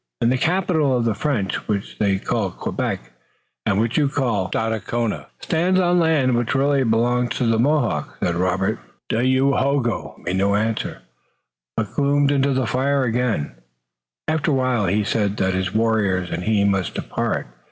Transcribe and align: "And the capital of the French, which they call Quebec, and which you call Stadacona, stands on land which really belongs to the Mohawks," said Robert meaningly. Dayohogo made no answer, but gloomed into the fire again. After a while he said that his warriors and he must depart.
"And 0.19 0.31
the 0.31 0.37
capital 0.39 0.97
of 0.97 1.05
the 1.05 1.13
French, 1.13 1.67
which 1.67 1.99
they 1.99 2.17
call 2.17 2.49
Quebec, 2.49 3.11
and 3.67 3.79
which 3.79 3.99
you 3.99 4.09
call 4.09 4.49
Stadacona, 4.49 5.27
stands 5.41 5.79
on 5.79 5.99
land 5.99 6.35
which 6.35 6.55
really 6.55 6.83
belongs 6.83 7.35
to 7.37 7.45
the 7.45 7.59
Mohawks," 7.59 8.17
said 8.19 8.33
Robert 8.33 8.79
meaningly. 9.11 9.37
Dayohogo 9.51 10.17
made 10.25 10.37
no 10.37 10.55
answer, 10.55 11.03
but 11.77 11.93
gloomed 11.93 12.31
into 12.31 12.51
the 12.51 12.65
fire 12.65 13.03
again. 13.03 13.51
After 14.27 14.49
a 14.49 14.55
while 14.55 14.87
he 14.87 15.03
said 15.03 15.37
that 15.37 15.53
his 15.53 15.71
warriors 15.71 16.31
and 16.31 16.45
he 16.45 16.63
must 16.63 16.95
depart. 16.95 17.45